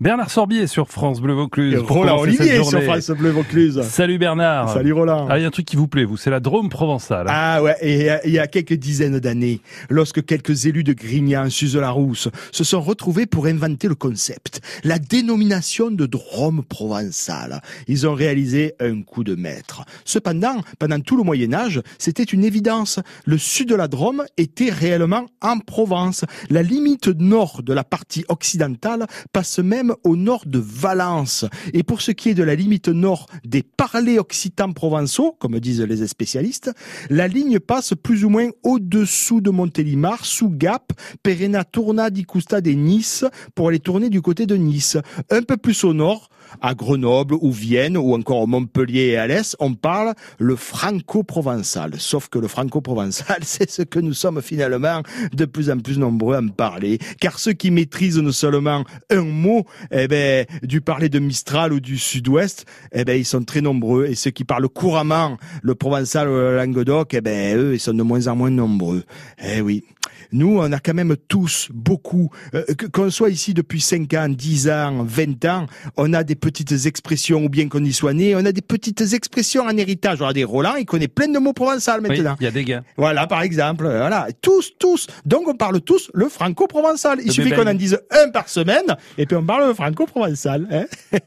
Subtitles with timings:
[0.00, 1.74] Bernard Sorbier sur France Bleu Vaucluse.
[1.74, 3.82] Et Roland Olivier sur France Bleu Vaucluse.
[3.82, 4.72] Salut Bernard.
[4.72, 5.26] Salut Roland.
[5.28, 7.26] Ah, il y a un truc qui vous plaît, vous, c'est la Drôme provençale.
[7.28, 9.60] Ah ouais, et il y a quelques dizaines d'années,
[9.90, 14.62] lorsque quelques élus de Grignan, Suze la Rousse, se sont retrouvés pour inventer le concept,
[14.84, 17.60] la dénomination de Drôme provençale.
[17.86, 19.84] Ils ont réalisé un coup de maître.
[20.06, 23.00] Cependant, pendant tout le Moyen Âge, c'était une évidence.
[23.26, 26.24] Le sud de la Drôme était réellement en Provence.
[26.48, 31.44] La limite nord de la partie occidentale passe même au nord de Valence.
[31.72, 35.82] Et pour ce qui est de la limite nord des parlers occitans provençaux, comme disent
[35.82, 36.72] les spécialistes,
[37.08, 42.60] la ligne passe plus ou moins au-dessous de Montélimar, sous Gap, Perena Tourna di Custa
[42.60, 44.96] des Nice, pour aller tourner du côté de Nice.
[45.30, 46.28] Un peu plus au nord,
[46.60, 51.92] à Grenoble ou Vienne ou encore Montpellier et Alès, on parle le franco-provençal.
[51.98, 56.36] Sauf que le franco-provençal, c'est ce que nous sommes finalement de plus en plus nombreux
[56.36, 56.98] à me parler.
[57.20, 61.98] Car ceux qui maîtrisent seulement un mot, eh ben, du parler de Mistral ou du
[61.98, 64.06] sud-ouest, eh ben, ils sont très nombreux.
[64.06, 67.94] Et ceux qui parlent couramment le provençal ou le languedoc, eh ben, eux, ils sont
[67.94, 69.04] de moins en moins nombreux.
[69.42, 69.84] Eh oui.
[70.32, 74.70] Nous, on a quand même tous, beaucoup, euh, qu'on soit ici depuis 5 ans, 10
[74.70, 78.44] ans, 20 ans, on a des petites expressions, ou bien qu'on y soit né, on
[78.44, 80.18] a des petites expressions en héritage.
[80.18, 82.36] Regardez, Roland, il connaît plein de mots provençal maintenant.
[82.40, 82.82] Il y a des gars.
[82.96, 84.28] Voilà, par exemple, voilà.
[84.40, 85.08] Tous, tous.
[85.26, 87.20] Donc, on parle tous le franco-provençal.
[87.24, 90.68] Il suffit qu'on en dise un par semaine, et puis on parle le franco-provençal.
[90.70, 90.86] Hein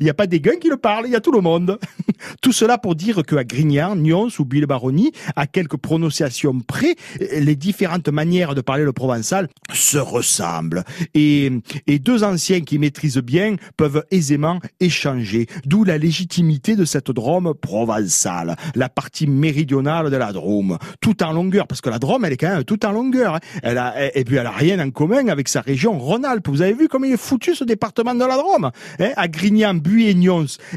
[0.00, 1.78] il n'y a pas des guns qui le parlent, il y a tout le monde.
[2.42, 8.07] tout cela pour dire qu'à Grignan, Nyons ou Baronnie, à quelques prononciations près, les différentes
[8.10, 10.84] manières de parler le provençal se ressemblent.
[11.14, 11.50] Et,
[11.86, 15.46] et deux anciens qui maîtrisent bien peuvent aisément échanger.
[15.64, 21.32] D'où la légitimité de cette Drôme provençale, la partie méridionale de la Drôme, tout en
[21.32, 23.36] longueur, parce que la Drôme, elle est quand même tout en longueur.
[23.36, 23.40] Hein.
[23.62, 26.48] Elle a, et puis elle a rien en commun avec sa région Rhône-Alpes.
[26.48, 29.74] Vous avez vu comme il est foutu ce département de la Drôme hein À Grignan,
[29.74, 30.16] Buis et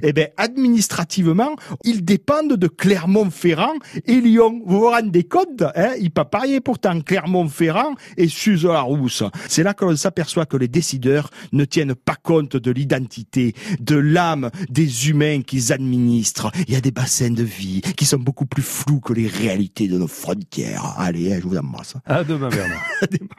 [0.03, 3.73] eh ben, administrativement, ils dépendent de Clermont-Ferrand
[4.05, 4.61] et Lyon.
[4.65, 7.20] Vous vous rendez compte hein Il peut parier pourtant Clermont
[8.17, 9.23] Et Suze la Rousse.
[9.47, 13.95] C'est là que l'on s'aperçoit que les décideurs ne tiennent pas compte de l'identité, de
[13.95, 16.51] l'âme des humains qu'ils administrent.
[16.67, 19.87] Il y a des bassins de vie qui sont beaucoup plus flous que les réalités
[19.87, 20.95] de nos frontières.
[20.97, 21.95] Allez, hein, je vous embrasse.
[22.05, 22.81] À demain, Bernard.